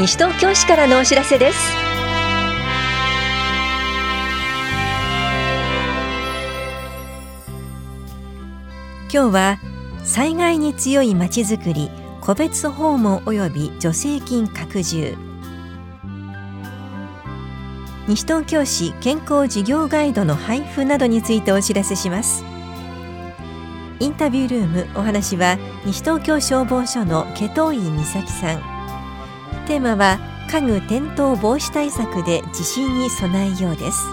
[0.00, 1.58] 西東京市からのお知らせです。
[9.12, 9.58] 今日は
[10.02, 11.90] 災害に強いまちづくり
[12.22, 15.18] 個別訪問及び助成金拡充。
[18.08, 22.42] 西東京市健康事業ガイドの配布などについてお知らせします。
[23.98, 28.79] インタビュールームお話は西東京消防署の毛藤井美咲さん。
[29.70, 30.18] テーマは
[30.50, 34.08] 家具転倒防止対策で地震に備えようです。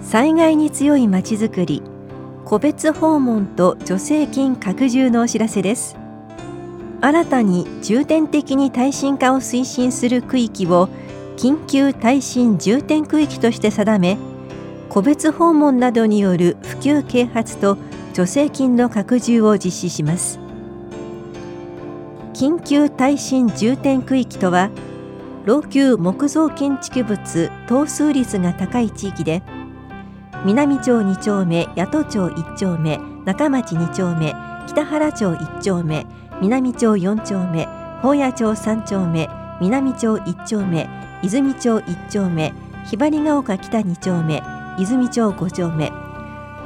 [0.00, 1.82] 災害に強いまちづくり
[2.46, 5.94] 個別訪問と助成金拡充のお知らせです。
[7.02, 10.88] 新たに重点的に耐震化を推進する区域を
[11.38, 14.18] 緊急耐震重点区域として定め
[14.88, 17.78] 個別訪問などによる普及啓発と
[18.12, 20.40] 助成金の拡充を実施します。
[22.34, 24.70] 緊急耐震重点区域とは
[25.44, 29.42] 老朽木造建築物等数率が高い地域で
[30.44, 34.34] 南町2丁目八戸町1丁目中町2丁目
[34.66, 36.04] 北原町1丁目
[36.40, 37.66] 南町4丁目
[38.02, 39.28] 宝谷町3丁目
[39.60, 42.52] 南町1丁目泉町1丁目
[42.86, 44.42] ひばりが丘北2丁目
[44.78, 45.90] 泉町5丁目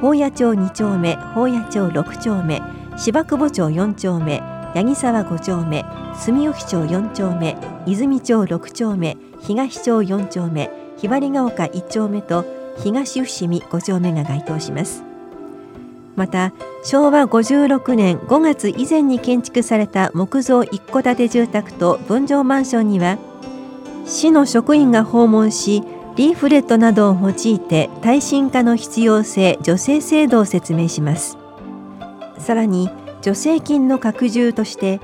[0.00, 2.60] 宝谷町2丁目宝谷町6丁目
[2.96, 4.40] 芝久保町4丁目
[4.74, 12.44] 八木沢5丁目住吉町4丁目泉町6丁目東町4丁目ひばりが丘1丁目と
[12.82, 15.02] 東伏見5丁目が該当します。
[16.14, 16.52] また
[16.84, 23.18] 昭和56年5月以前に建築された木造一戸建て住宅と分譲マンションには
[24.04, 25.82] 市の職員が訪問し
[26.16, 31.38] リーフレットなどを用いて耐震化の必要性助成制度を説明します。
[32.38, 32.90] さらに
[33.22, 35.00] 助成金の拡充として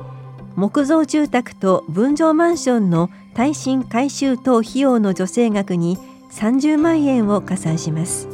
[0.56, 5.96] 木造住宅と分譲マンションの耐震改修等費用の助成額に
[6.32, 8.28] 30万円を加算します。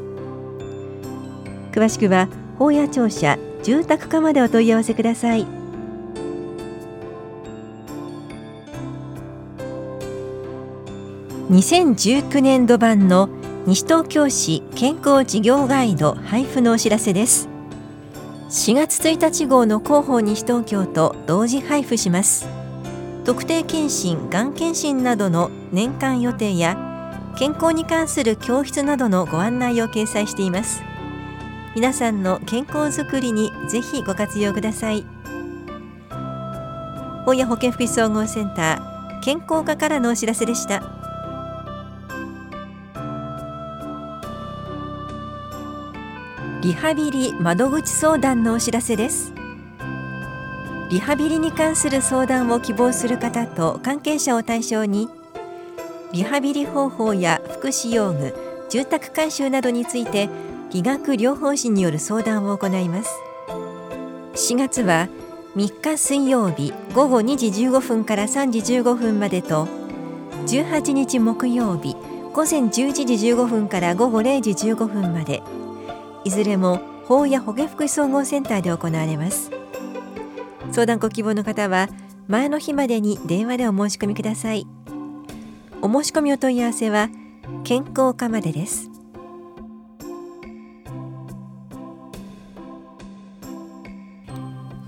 [1.73, 2.29] 詳しくは
[2.59, 5.64] 法屋庁舎住宅課までお問い合わせください。
[11.51, 13.29] 2019年度版の
[13.67, 17.51] 西東京市健康事業ガイド配布のお知らせです。
[18.49, 22.49] 4月1日号の広報西東京と同時配布します。
[23.27, 26.79] 特定健診がん検診などの年間予定や
[27.37, 30.83] 健康に関する教室などのご案内を掲載しています。
[31.75, 35.05] 皆さんの健康づくりにぜひご活用ください。
[37.27, 41.04] 大谷保健福祉総合センター健康課からのお知らせでした。
[46.65, 49.35] リハビリ窓口相談のお知らせです。
[50.89, 55.11] リハビリに関する相談を希望する方と関係者を対象に
[56.15, 58.35] リハビリ方法や福祉用具
[58.71, 60.31] 住宅改修などについて
[60.71, 63.11] 理学療法士による相談を行います。
[64.33, 65.11] 4月は
[65.57, 69.69] 3日水曜日午後2時15分から3時15分までと
[70.47, 71.95] 18日木曜日
[72.33, 75.43] 午前11時15分から午後0時15分まで
[76.25, 79.51] いずれも法や保健福祉総合センターで行われます。
[80.73, 81.89] 相談ご希望の方は
[82.27, 84.67] 前の日までに電話でお申し込みください。
[85.83, 87.11] お申し込みお問い合わせは
[87.63, 88.91] 健康課までです。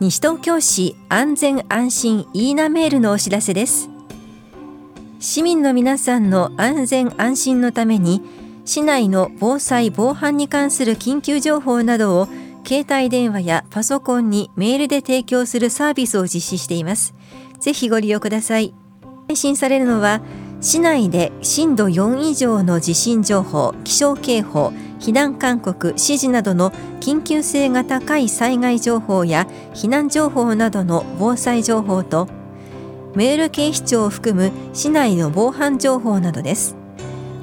[0.00, 3.90] 西東京市安全安心いいなメールのお知らせです。
[5.18, 8.22] 市民の皆さんの安全安心のために
[8.66, 12.28] 市内の防災防犯に関する緊急情報などを
[12.66, 17.14] 携帯電話やパソコンにメールで提供するサービスを実施しています。
[17.60, 18.74] ぜひご利用ください。
[19.28, 20.20] 配信されるのは
[20.60, 32.28] 市内で震度4以上の地震情報気象警報避難勧告指示などの緊急性が高い災害情報や避難情報などの防災情報と
[33.14, 36.85] メール警視庁を含む市内の防犯情報などです。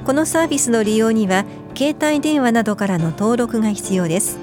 [0.05, 1.45] このサービスの利用には
[1.77, 4.37] 携帯電話などからの登録が必要です。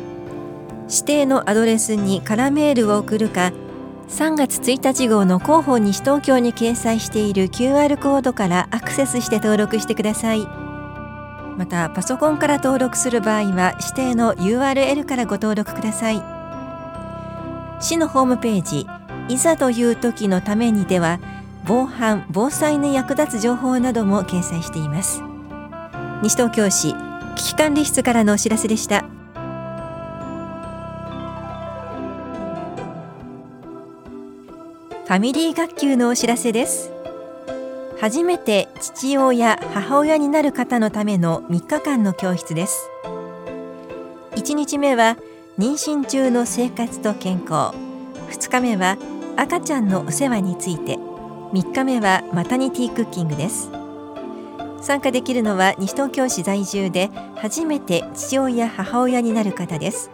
[0.88, 3.52] 指定のアドレスにカラメールを送るか
[4.08, 10.40] 3月1日号の広報西東京に掲載している QR コードからアクセスして登録してください。
[11.56, 16.22] またパソコンから登録する場合は指定の URL からご登録ください。
[17.80, 18.86] 市のホームページ
[19.28, 21.20] いざという時のためにでは
[21.66, 25.22] 防犯防災に役立つ情報なども掲載しています。
[26.22, 26.94] 西東京市
[27.36, 29.04] 危機管理室からのお知らせでした。
[35.06, 36.92] ファミリー学級のお知らせです。
[37.98, 42.90] 初めて父親母親になる方のための3日間の教室です。
[44.32, 45.16] 1日目は
[45.58, 47.74] 妊娠中の生活と健康。
[48.30, 48.98] 2日目は
[49.36, 50.96] 赤ちゃんのお世話について。
[51.52, 53.79] 3日目はマタニティクッキングです。
[54.80, 60.10] 参加できるのは西東京市在住で初めて父親母親になる方です。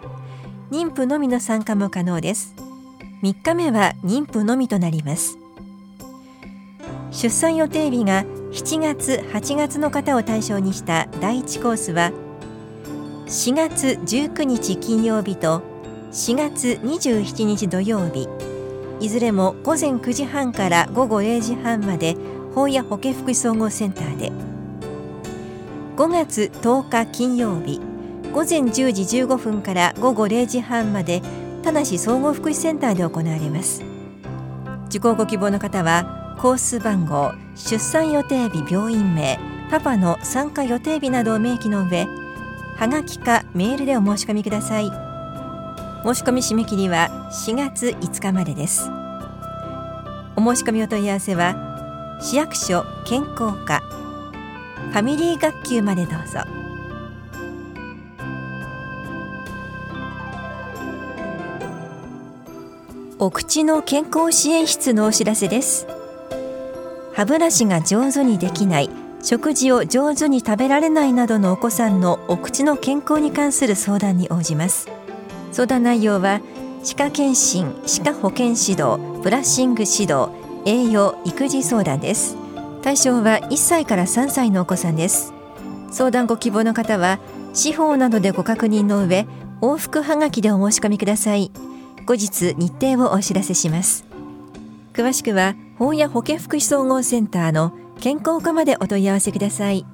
[0.71, 2.55] 妊婦のみの参加も可能です。
[3.23, 5.39] 3日目は妊婦のみとなります。
[7.13, 12.11] 出産予定日が7月8月の方を対象にした第1コースは
[13.27, 15.63] 4月19日金曜日と
[16.11, 18.29] 4月27日土曜日。
[18.99, 22.17] いずれも午前9時半から午後0時半まで
[22.55, 24.56] 法や保健福祉総合センターで。
[25.97, 27.81] 5月10日金曜日
[28.31, 31.23] 午前10時15分から午後0時半まで
[31.63, 33.83] 田梨総合福祉センターで行われます。
[34.91, 39.39] 受講ご希望の方はコース番号出産予定日病院名
[39.71, 42.07] パパの参加予定日などを明記の上
[42.77, 44.91] はがきかメールでお申し込みください。
[46.05, 48.91] 申し込み締め切りは4月5日までです。
[50.37, 53.81] お申し込みお問い合わせは市役所健康課
[54.91, 56.41] ファミリー学級までどうぞ。
[63.19, 65.87] お口の健康支援室のお知らせです。
[67.15, 68.91] 歯ブラシが上手にできない
[69.23, 74.89] 食事を上手に食べられないなどのお子さんのお口の健康に関する相談に応じます。
[75.51, 76.41] 相談内容は
[76.85, 80.29] 歯科検診歯科保健指導ブラッシング指導
[80.67, 82.37] 栄養育児相談です。
[82.87, 85.33] 対象は1歳から3歳のお子さんです。
[85.91, 87.19] 相談ご希望の方は
[87.53, 89.27] 司法などでご確認の上
[89.61, 91.51] 往復はがきでお申し込みください。
[92.07, 94.05] 後日日程をお知らせします。
[94.93, 99.85] 詳しくは法や保健福祉総合センターの健康課までお問い合わせください。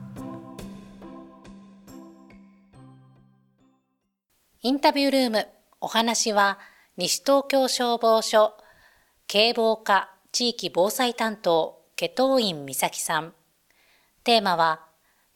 [4.60, 5.48] インタビュールーム
[5.80, 6.58] お話は
[6.98, 8.52] 西東京消防署
[9.28, 13.32] 警防課地域防災担当祁答院美咲さん
[14.25, 14.81] テーマは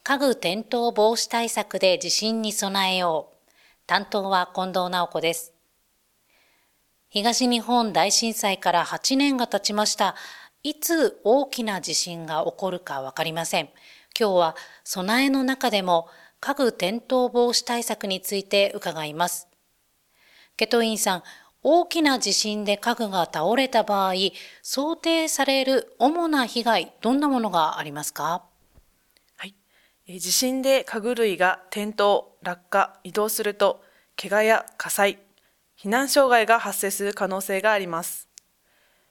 [0.03, 3.53] 家具転倒防止対策で地震に備えよう
[3.87, 5.53] 担当は近藤直子です
[7.09, 10.17] 東日本大震災から8年が経ちました。
[10.65, 13.69] いつ大きな地震が起こるかわかりません。
[14.19, 16.09] 今日は備えの中でも
[16.41, 19.49] 家具転倒防止対策について伺います。
[20.57, 21.23] ケトインさん、
[21.69, 24.13] 大きな地震で家具が倒れた場合、
[24.63, 28.45] 想定される主な被害、どんなものがありますか？
[29.37, 30.21] はい。
[30.21, 33.83] 地震で家具類が転倒、落下、移動すると、
[34.17, 35.19] 怪我や火災、
[35.77, 38.29] 避難障害が発生する可能性があります。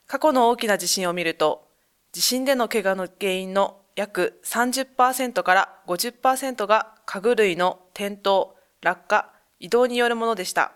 [0.07, 1.67] 過去の大きな地震を見ると、
[2.13, 10.71] 地震での怪我の原因の約30%から50%が家具類の転倒、落下、移動によるものでした。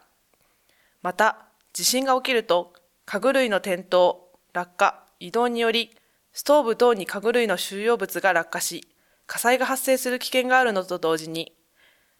[1.02, 1.46] また、
[1.80, 2.74] 地震が起きると、
[3.06, 4.16] 家具類の転倒、
[4.52, 5.96] 落下、移動により、
[6.34, 8.90] ストーブ等に家具類の収容物が落下し、
[9.28, 11.56] 火災が発生する危険があるのと同時に、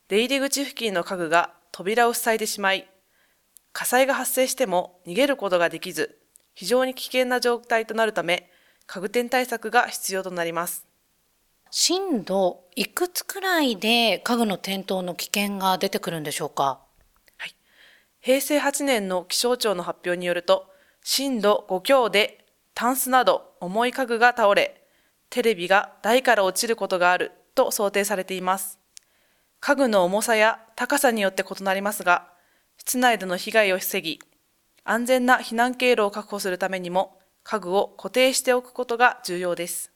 [0.08, 2.90] 出入り口付近の家具が扉を塞いでしまい、
[3.74, 6.18] 火災が発生しても逃げることができず、
[6.56, 8.50] 非常に危険な状態となるため、
[8.86, 10.88] 家具店対策が必要となります。
[11.70, 16.80] 震度いくつくらいで家具の転倒の危険が出てくるんでしょうか？
[18.22, 20.68] 平成8年の気象庁の発表によると、
[21.04, 24.84] 震度5強でタンスなど重い家具が倒れ、
[25.30, 28.80] テレビが台から落ちることがあると想定されています。
[29.62, 32.28] 家具の重さや高さによって異なりますが、
[32.78, 34.20] 室内での被害を防ぎ、
[34.84, 39.92] 安全な避難経路を確保するためにも、家具を固定しておくことが重要です。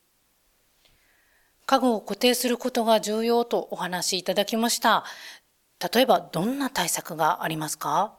[1.65, 5.05] 家具を固定することが重要とお話しいただきました。
[5.91, 8.13] 例えば、どんな対策がありますか？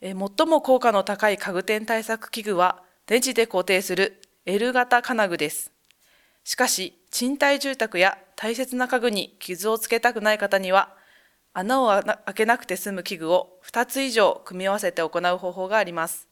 [0.00, 5.70] 最も効果の高い家具店対策器具は、ネジで固定する L 型金具です。
[6.44, 10.96] しかし、賃貸住宅や大切な家具に傷をつけたくない方には、
[11.52, 16.26] 穴を開けなくて済む器具を2つ以上組み合わせて行う方法があります。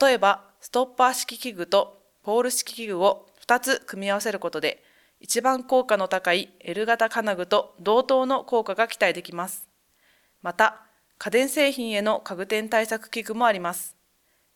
[0.00, 4.84] 例えば、ストッパー式器具とポール式器具を2つ組み合わせることで、
[5.20, 9.68] 一番効果の高い L 型金具と同等の効果が期待できます。
[10.42, 10.82] また、
[11.18, 13.96] 家電製品への家具店対策器具もあります。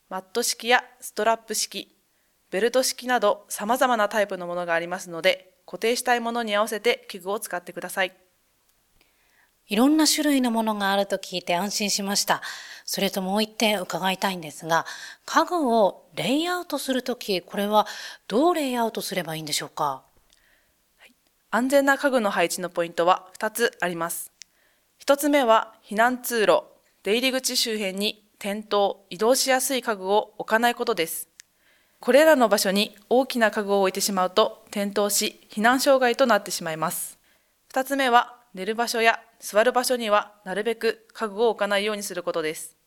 [0.08, 1.96] マット式やストラップ式、
[2.50, 8.12] ベルト式など様々なタイプのものがありますので、固定したいものに合わせて器具を使ってください。
[9.68, 12.42] いろんな種類のものがあると聞いて安心しました。
[12.84, 14.84] それともう一点伺いたいんですが、
[15.24, 17.86] 家具をレイアウトするとき、これは
[18.28, 20.04] どうレイアウトすればいいんでしょうか？
[21.54, 24.32] 安全な家具の配置のポイントは2つあります。
[25.04, 26.64] 1つ目は避難通路、
[27.02, 31.28] 出入り口周辺に転倒、移動しやすい家具を置かないことです。
[32.00, 37.18] これらの場所に大きな家具を置いてしまうと転倒し避難障害となってしまいます。
[37.70, 42.78] 2つ目は寝る場所や座る場所にはなるべく家具を置かないようにすることです。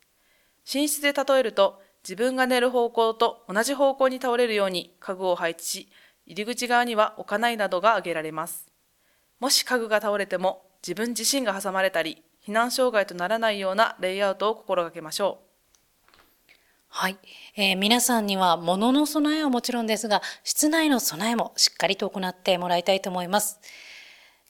[0.74, 5.88] 寝室で例えると自分が寝る方向と同じ方向に倒れるように家具を配置し
[6.25, 8.67] 入り口側には置かないなどが挙げられます。
[9.39, 15.46] もし家具が倒れても自分自身が挟まれたり避難障害とならないようなレイアウトを心がけましょう。
[16.88, 17.17] はい、
[17.58, 23.60] えー、皆さんには物の備えはもちろんですが、室内の備えもしっかりと行ってもらいたいと思います。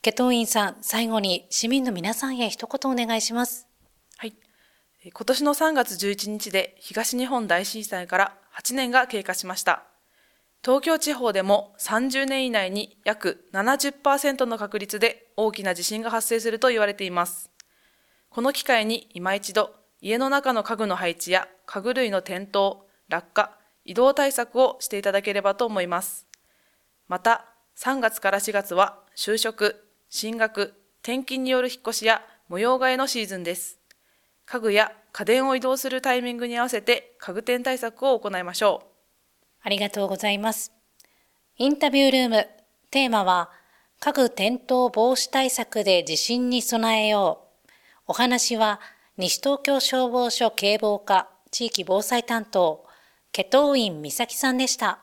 [0.03, 3.67] ケトン員さん、最後に市民の皆さんへ一言お願いします。
[4.17, 4.35] はい。
[5.03, 9.94] 今年の3月11日で東日本大震災から8年が経過しました。
[10.65, 17.51] 東京地方でも30年以内に約70%の確率で大きな地震が発生すると言われています。
[18.31, 22.77] この機会に今一度家の中の家具の配置や家具類の転倒、
[23.09, 26.25] 落下、移動対策をしていただければと思います。
[27.07, 27.45] また、
[27.77, 33.79] 3月から4月は就職、進学、転勤による引っ越しや模様替えのシーズンです。
[34.47, 38.94] 家具や家電を移動するタイミングに合わせて家具店対策を行いましょう。
[39.65, 40.71] ありがとうございます。
[41.57, 42.47] インタビュールーム、
[42.91, 43.49] テーマは、
[43.99, 47.71] 家具転倒防止対策で地震に備えよう。
[48.05, 48.79] お話は、
[49.17, 52.85] 西東京消防署警防課地域防災担当、
[53.31, 54.99] 祁答院美咲さんでした。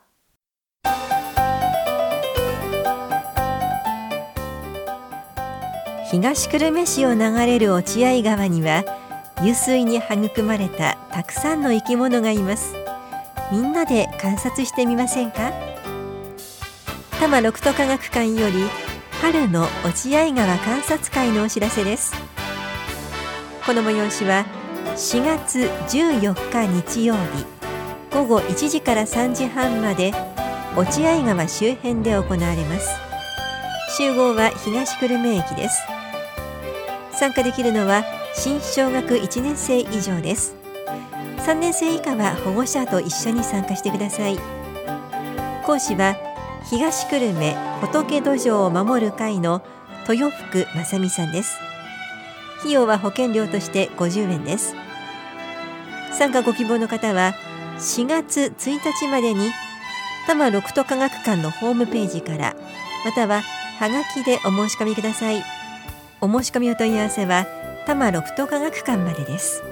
[6.09, 8.85] 東久留米市を流れる落合川には
[9.38, 12.81] 湧水に育まれたたくさんの生き物がいます
[13.52, 15.52] みんなで観察してみませんか？
[17.11, 18.64] 多摩六都科学館より
[19.21, 22.14] 春の落合川観察会のお知らせです。
[23.66, 24.47] この催しは
[24.97, 27.44] 4月14日日曜日
[28.11, 30.14] 午後1時から3時半まで
[30.75, 32.88] 落合川周辺で行われます。
[33.99, 35.82] 集合は東久留米駅です。
[37.12, 38.02] 参加できるのは
[38.35, 40.62] 新小学1年生以上です。
[41.44, 44.38] 3年生以下は保護者と一緒に参加してください。
[45.66, 46.16] 講師は
[46.70, 49.61] 東久留米仏土壌を守る会の
[50.08, 51.58] 豊福正美さんです。
[52.61, 54.76] 費用は保険料として50円です。
[56.12, 57.34] 参加ご希望の方は
[57.78, 59.50] 4月1日までに
[60.28, 62.54] 多摩六都科学館のホームページから
[63.04, 63.42] または
[63.80, 65.42] はがきでお申し込みください。
[66.20, 67.46] お申し込みお問い合わせは
[67.84, 69.72] 多摩六都科学館までです。